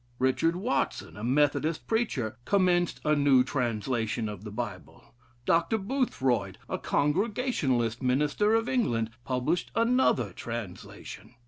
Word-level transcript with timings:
Richard 0.17 0.55
Watson, 0.55 1.15
a 1.15 1.23
Methodist 1.23 1.85
preacher, 1.85 2.39
commenced 2.43 2.99
a 3.05 3.15
new 3.15 3.43
translation 3.43 4.27
of 4.27 4.43
the 4.43 4.49
Bible. 4.49 5.13
Dr. 5.45 5.77
Boothroyd, 5.77 6.57
a 6.67 6.79
Congregationalist 6.79 8.01
minister 8.01 8.55
of 8.55 8.67
England, 8.67 9.11
published 9.25 9.69
another 9.75 10.33
translation. 10.33 11.35